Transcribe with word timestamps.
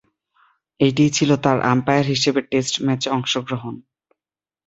এটিই 0.79 1.11
ছিল 1.17 1.29
তার 1.43 1.57
আম্পায়ার 1.71 2.05
হিসেবে 2.13 2.39
টেস্ট 2.51 2.75
ম্যাচে 2.85 3.07
অংশগ্রহণ। 3.09 3.73